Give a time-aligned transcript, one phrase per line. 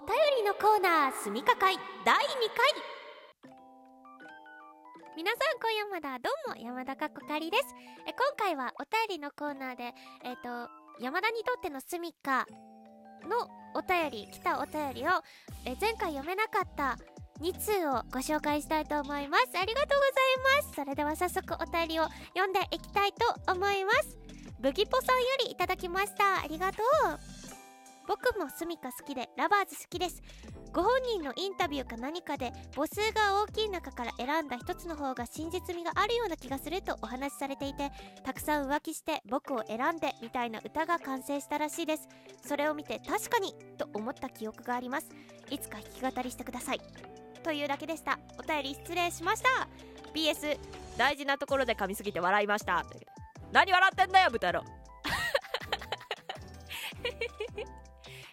[0.00, 1.76] お便りのコーナーすみか会
[2.06, 2.24] 第2回
[5.14, 7.64] 皆さん今夜まだどうも山田かっこかりです。
[8.08, 9.92] え今回はお便りのコーナーで
[10.24, 10.70] えっ、と
[11.04, 12.46] 山田にとってのすみか
[13.28, 15.10] のお便り来たお便りを
[15.66, 16.96] え前回読めなかった
[17.42, 19.58] 2通をご紹介したいと思います。
[19.60, 20.76] ありがとうございます。
[20.76, 22.04] それでは早速お便りを
[22.34, 24.16] 読んでいきたいと思います。
[24.60, 26.40] ブギポさんよりいただきました。
[26.42, 26.78] ありがと
[27.36, 27.39] う。
[28.10, 30.20] 僕もスミカ好きでラバーズ好きです。
[30.72, 37.92] ご本人のインタビューか何かで母数が大きい中から選んだ一つの方が真実味があるような気がするとお話しされていて
[38.24, 42.08] たくさん浮気して僕を選んでみたいな歌が完成したらしいです。
[42.44, 45.06] それを見て確かにと思った記憶があります。
[45.48, 46.80] いつか弾き語りしてください。
[47.44, 48.18] というだけでした。
[48.40, 49.68] お便り失礼しました。
[50.12, 50.58] BS
[50.96, 52.84] 大事なところで噛みすぎて笑いました。
[53.52, 54.79] 何笑ってんだよ豚郎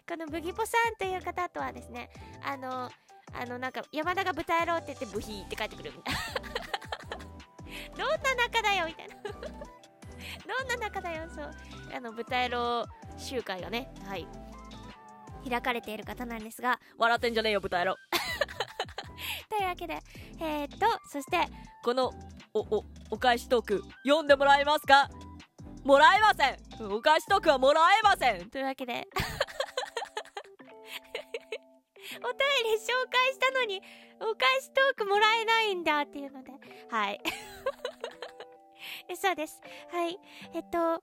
[0.08, 2.10] このブギポさんという方とはですね
[2.44, 2.90] あの
[3.34, 6.20] あのなんか山田が豚野郎って言ってブヒーって帰ってくるみたいな。
[7.98, 9.16] どんな仲だよみたいな。
[9.16, 11.28] どんな仲だよ。
[11.34, 11.52] そう。
[11.94, 12.86] あの豚野郎
[13.18, 14.28] 集会がねはい。
[15.48, 17.96] 開かれている方なんですが笑ってんじゃねえよ豚野郎。
[19.50, 20.00] というわけで
[20.40, 21.48] えー、っとそして
[21.84, 22.14] この
[22.54, 25.10] おおお返しトーク読んでもらえますか？
[25.84, 26.92] もらえません。
[26.92, 28.50] お返しトークはもらえません。
[28.50, 29.37] というわけでお
[32.20, 33.82] 便り紹介したのに
[34.20, 36.52] お返しトークもらえないんだっていうので。
[36.90, 37.22] はい。
[39.16, 39.62] そうです。
[39.92, 40.20] はい。
[40.54, 41.02] えっと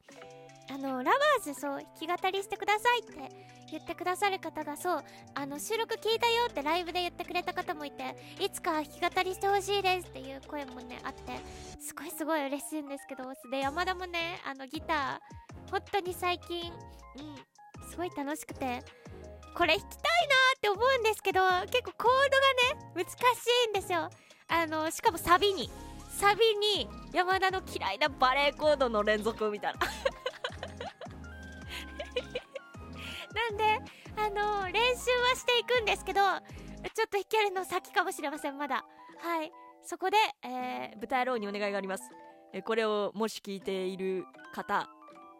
[0.71, 5.05] あのラバーズそう弾き語りしてくださいって言ってくださる方がそう
[5.35, 11.21] あの収録聞いたよってライブで言ってくれた方もいていつか弾き語りしてほしいですっていう声もねあって
[11.81, 18.83] すごいすごい嬉しいんですけどで山田もねあのギター本当に最近うんすごい楽しくて
[19.55, 22.13] これ弾きたいなって思うんですけど結構コー
[22.73, 23.13] ドがね難し
[23.67, 24.09] いんですよ。
[24.49, 25.69] あのしかもサビに。
[26.09, 29.81] サビに山田の嫌いなバレーコードの連続みたいな。
[33.35, 33.79] なんで
[34.17, 36.41] あの練習はしていくんですけどちょっ
[37.11, 38.87] と弾けるの先かもしれませんまだ。
[39.19, 39.53] はい。
[39.83, 42.11] そこで、えー、豚野郎にお願いがあります、
[42.55, 44.25] えー、これをもし聞いている
[44.55, 44.89] 方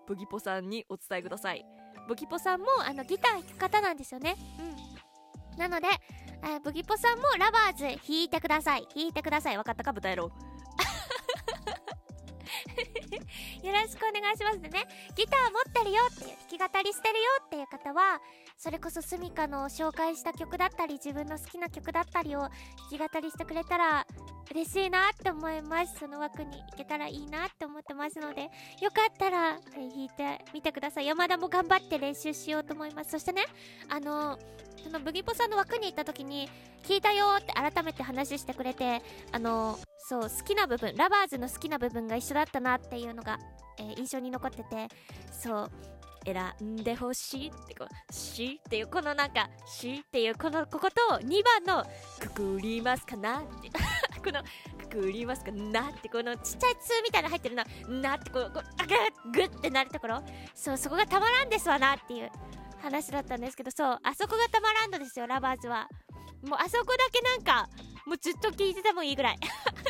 [0.07, 1.65] ブギポさんにお伝えください。
[2.07, 4.37] ブギポさんもあのギター弾く方なんですよね。
[4.59, 4.63] う
[5.01, 5.04] ん。
[5.57, 5.87] なので、
[6.43, 8.87] えー、ブギポさんもラバーズ弾いてください。
[8.95, 9.57] 弾いてください。
[9.57, 10.33] 分かったか豚野郎。
[13.65, 14.85] よろしくお願いしますでね。
[15.17, 18.21] ギター持ってるよっていう弾き語りしてるよっていう方は
[18.59, 22.51] それこそスミカの紹介した曲だったり自分の好きな曲だったりを弾
[22.91, 24.07] き語りしてくれたら
[24.51, 25.99] 嬉しいなって思います。
[25.99, 28.43] その枠に行けたらいいなって思ってますので
[28.83, 31.07] よかったら、弾いてみてください。
[31.07, 33.13] 山田も頑張って練習しようと思います。
[33.13, 33.45] そしてね
[33.89, 34.39] あの
[34.83, 36.51] そのブギポさんの枠に行った時に
[36.83, 39.01] 聞いたよって改めて話してくれて
[39.33, 43.39] あのそう好きな部分ラバーズの好きな部分が一緒だったなっていうのが、
[43.79, 44.89] えー、印象に残ってて
[45.33, 45.71] そう
[46.27, 51.85] 選んでほしいってこう「し」っていうこのなんか「し」っていうこのここと2番の
[52.21, 53.71] 「くくりますかな」って。
[54.25, 54.43] この
[54.89, 60.23] 「くくりますかな」ってこのちっちゃい「つ」みたいな入ってるな「な」ってこうこうあグッグッってなるところ。
[60.55, 62.31] そうそこがたまらんですわなっていう
[62.81, 65.89] 話だったんですけどそうあそこがたまらんのですよラバーズは。
[66.43, 67.69] もうあそこだけなんか
[68.07, 69.39] もうずっと聞いててもいいぐらい。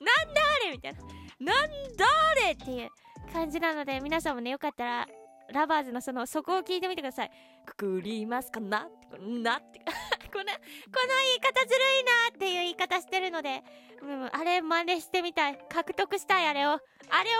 [0.00, 1.52] なんだあれみたいな。
[1.52, 2.06] なんだ
[2.44, 2.90] あれっていう
[3.32, 5.06] 感じなので皆さんもねよかったら
[5.52, 7.30] ラバーズのそのそこを聞いてみてください。
[7.64, 9.18] くくりますかなって。
[9.18, 13.62] なってこのこの言い方ずるいなっていう言い方してるので、
[14.02, 15.58] うん、あれ真似してみたい。
[15.68, 16.70] 獲得したいあれを。
[16.70, 16.80] あれ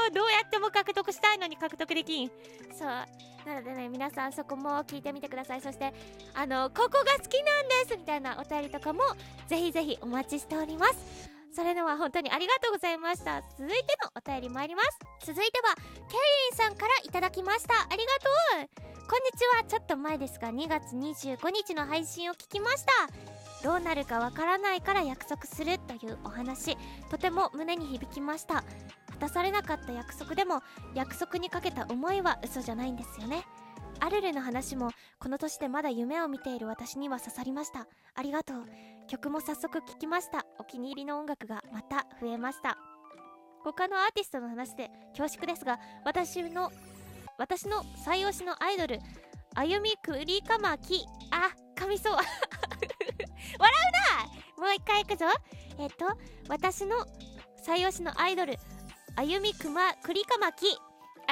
[0.09, 2.29] をどうやっても獲得したいのに獲得できん。
[2.73, 2.89] そう。
[2.89, 3.07] な
[3.55, 5.61] のでね皆さんそこも聞いてみてください。
[5.61, 5.93] そして
[6.35, 9.03] あのここが好きなんですみたいなお便りとかも
[9.49, 11.36] ぜひぜひお待ちしております。
[11.57, 13.41] それでは本当にありがとうございました。
[13.57, 13.75] 続いて
[14.05, 14.99] のお便り参ります。
[15.25, 17.75] 続いてはケイリンさんからいただきました。
[17.81, 19.07] ありがとう。
[19.09, 19.65] こんにちは。
[19.65, 22.93] ちょっと前ですが2月25日の配信を聞きました。
[23.65, 26.77] どうなるかわからないから約束するというお話。
[27.11, 28.57] とても胸に響きました。
[29.13, 30.61] 果たされなかった約束でも
[30.95, 33.47] 約束にかけた思いは嘘じゃないんですよね。
[34.01, 37.87] アルルの話もこの年でまだ夢を見ている私には刺さりました。
[38.15, 38.65] ありがとう。
[39.09, 40.45] 曲も早速聴きました。
[40.59, 42.77] お気に入りの音楽がまた増えました。
[43.65, 46.71] 他のアーティストの話で恐縮ですが私の
[47.39, 49.01] 私の最推しのアイドル
[49.55, 51.05] あゆみくりかまき。
[51.31, 52.13] あ噛みそう。
[52.17, 52.27] 笑
[54.59, 55.27] うなもう一回いくぞ。
[55.79, 56.07] えっと
[56.49, 56.97] 私の
[57.63, 58.57] 最推しのアイドル
[59.17, 60.67] あゆみくまくりかまき。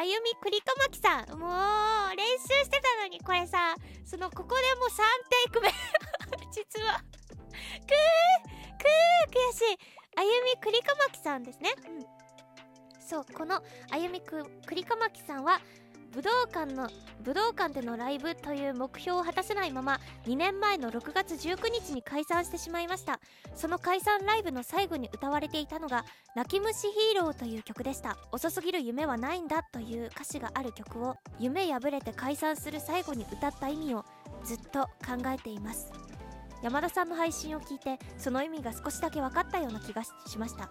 [0.05, 1.39] あゆみくりかまきさん。
[1.39, 3.75] もう練習してたのにこれさ
[4.05, 5.69] そのここでもう3テイク目
[6.53, 6.99] 実は。
[6.99, 9.79] くーくー悔しい。
[10.17, 11.71] あゆみくりかまきさんですね。
[11.89, 13.01] うん。
[13.01, 15.59] そうこのあゆみくくりかまきさんは
[16.15, 16.89] 武道館の
[17.25, 23.19] 武道館でのライブという目標を果たせないまま2年前の6月19日に解散してしまいました。
[23.57, 26.05] その解散ライブの最後に歌われていたのが
[26.37, 28.17] 「泣き虫ヒーロー」という曲でした。
[28.31, 34.05] 遅すぎる夢はないんだという歌詞がある曲を夢破れて解散する最後に歌った意味を
[34.45, 35.91] ずっと考えています。
[36.63, 40.71] 山田さんの配信を聞いてその意味が少しだけ分かったような気がしました。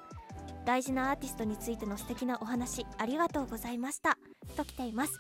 [0.66, 4.18] 大事なアーティストについての素敵なお話ありがとうございました。
[4.56, 5.20] と来ています。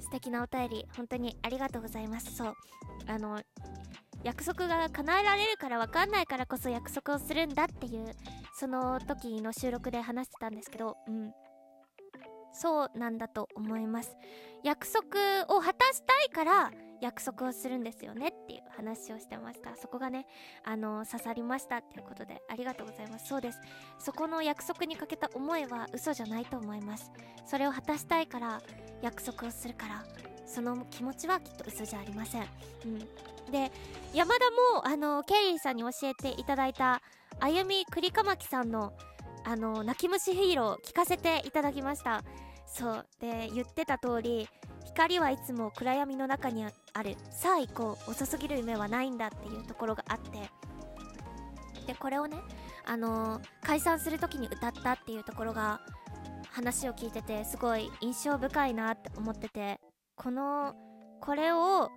[0.00, 2.34] 素敵なお便り本当にありがとうございます。
[2.34, 2.54] そう。
[3.06, 3.40] あの
[4.22, 8.14] 約束が叶えられるから分かんないからこそ約束をするんだっていう
[8.54, 11.32] その時の収録で話してたんですけどうん。
[12.52, 14.16] そうなんだと思います。
[14.62, 15.16] 約束
[15.48, 16.70] を果たしたいから
[17.00, 19.76] 約束をするんですよねっていう話をしてました。
[19.76, 20.26] そこがね
[20.64, 23.28] あの刺さりましたっていうことでありがとうございます。
[23.28, 23.60] そうです。
[23.98, 27.10] そこの約束にかけた思いは嘘じゃないと思います。
[27.46, 28.60] それを果たしたいから
[29.02, 30.04] 約束をするから
[30.46, 32.42] その気持ちはきっと嘘じゃありません、
[32.84, 32.98] うん、
[33.50, 33.70] で
[34.12, 34.40] 山田
[34.74, 37.00] もあのケイリーさんに教えていただいた
[37.38, 38.92] あゆみ栗かまきさんの
[39.44, 42.22] あの泣き虫ヒーロー聞かせていただきました。
[42.66, 43.06] そう。
[43.20, 44.48] で言ってた通り
[44.84, 47.16] 光はいつも暗闇の中にある。
[47.30, 48.10] さあ行こう。
[48.10, 50.30] 遅すぎる夢はないんだっていうところがあって。
[51.86, 52.36] でこれをね
[52.86, 55.80] あの、解散する時に歌ったっていうところが
[56.50, 59.80] 話を聞いててすごい印象深いなって思ってて
[60.16, 60.74] この
[61.20, 61.90] これを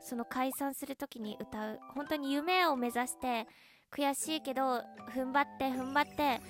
[0.00, 3.46] その解散する時に歌う本当に夢を目指して
[3.92, 4.82] 悔しいけど
[5.14, 6.40] 踏ん張って踏ん張って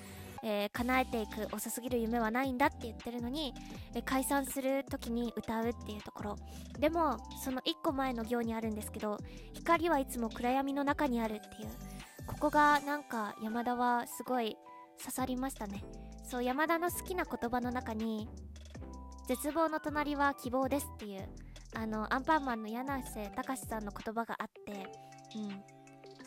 [0.43, 3.53] えー、叶えていく遅すぎる夢はないんだって言ってるのに、
[3.93, 6.35] え、解散する時に歌うっていうところ。
[6.79, 9.19] でもその1個前の行にあるんですけど
[9.53, 11.69] 光はいつも暗闇の中にあるっていう。
[12.25, 14.57] ここがなんか山田はすごい
[14.99, 15.83] 刺さりましたね。
[16.23, 18.27] そう山田の好きな言葉の中に
[19.27, 21.29] 絶望の隣は希望ですっていう
[21.73, 24.87] あのアンパンマンの柳瀬隆さんの言葉があって
[25.35, 25.81] うん。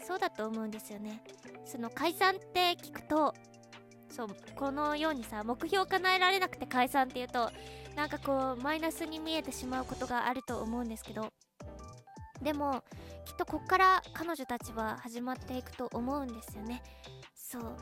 [0.07, 1.23] そうだと思うんですよね。
[1.65, 3.35] その解散って聞くと
[4.11, 7.51] そうこのようにさ目標叶えられなくて解散っていうと
[7.97, 11.33] なんかこうマイナスに見えてしまうことがあると思うんですけど
[12.43, 12.85] でも
[13.25, 16.83] きっとこっから彼女たちは始まっていくと思うんですよね。
[17.35, 17.77] そう。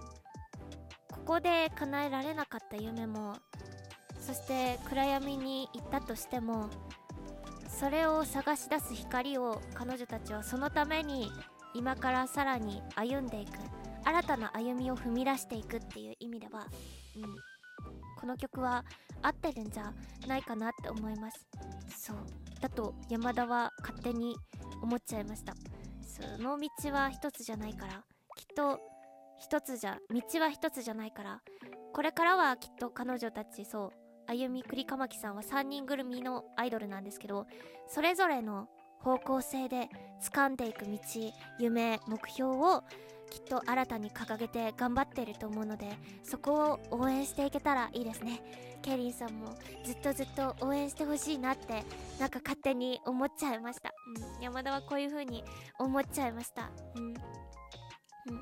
[1.24, 3.34] ここで叶えられなかった夢も
[4.20, 6.68] そして暗闇に行ったとしても
[7.68, 11.30] それを探し出す光を彼女たちはそのために
[11.74, 13.50] 今からさらに歩んでいく。
[14.04, 16.66] 新たな歩みを踏み出していくっていう意味では、
[17.16, 17.22] うん、
[18.18, 18.84] この曲は
[19.22, 19.92] 合ってるんじゃ
[20.26, 21.46] ないかなって思います。
[21.88, 22.16] そう。
[22.60, 24.36] だと山田は勝手に
[24.82, 25.54] 思っちゃいました。
[26.02, 28.04] その道は一つじゃないから
[28.36, 28.80] きっと
[29.42, 31.40] 一つじゃ道は一つじゃないから
[31.92, 33.90] これからはきっと彼女たちそう
[34.28, 37.48] 歩み栗かまきさんは3人ぐるみのアイドルなんですけど
[37.88, 38.68] それぞれの
[39.00, 39.88] 方向性で
[40.22, 40.98] 掴んでいく道
[41.58, 42.84] 夢目標を
[43.30, 45.88] きっと新たに掲げて頑張ってると思うので
[46.22, 48.42] そこを応援していけたらいいですね。
[48.80, 51.84] ケリーさんもずっとずっと応援してほしいなって
[52.20, 53.94] なんか勝手に思っちゃいました、
[54.36, 55.44] うん、山田はこういう風に
[55.78, 57.14] 思っちゃいました、うん、うん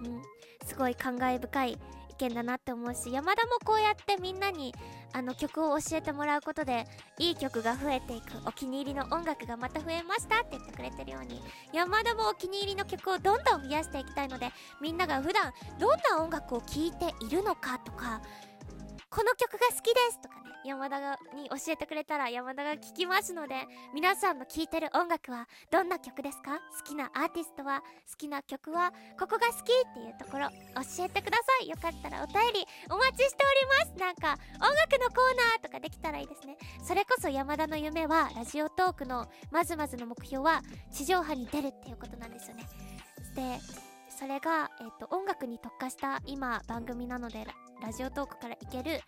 [0.06, 0.22] うん。
[0.70, 4.72] すごい感慨深い意見だなって思うし山田もこうやってみんなに
[5.12, 6.84] あの曲を教えてもらうことで
[7.18, 14.50] いい曲が増えていくお気に入りの音楽がまた増えましたって言ってくれてるように山田もお気に入りの曲をどんどん増やしていきたいので
[14.80, 18.22] みんなが普段どんな音楽を聴いているのかとか
[19.10, 23.54] この曲が好きですとかね山田がに教えてくれたら山田が聴きますので
[23.92, 26.60] 皆さんの聴いてる音楽はどんな曲ですか？
[26.78, 31.68] 好きなアーティストは好きな曲はここが好きっていうところ教えてください。
[31.68, 33.98] よかったらお便りお待ちしております。
[33.98, 36.56] なんか音楽のコーナーとかできたらいいですね。
[36.84, 40.62] それこそ山田の夢はラジオトークのまずまずの目標は
[40.92, 42.68] 地上波に出るっていうことなんですよね。
[43.34, 43.58] で
[44.08, 47.46] それが、えーと、音楽に特化した今番組なので
[47.80, 49.00] ラジオトークからいける、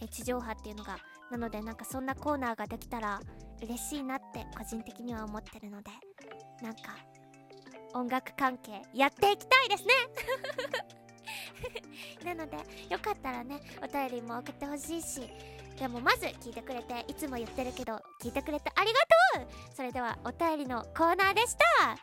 [0.00, 0.98] え地上波っていうのが
[1.30, 3.20] なのでなんかそんなコーナーができたら
[3.62, 5.90] 嬉しいなって個人的には思ってるので
[6.62, 6.96] なんか
[7.94, 9.94] 音楽関係やっていきたいですね!
[12.34, 12.56] なので
[12.88, 15.28] よかったらねお便りも送ってほしいし
[15.78, 18.98] でもまず聞いてくれていつも言ってるけど聞いてくれてありが
[19.42, 19.74] とう!
[19.74, 21.96] それではお便りのコーナーでした!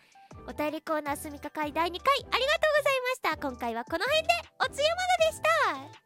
[0.48, 3.38] お便りコーナーすみか会第2回ありがとうございました!
[3.50, 5.42] 今回はこの辺でおつゆまだでし
[5.94, 6.05] た!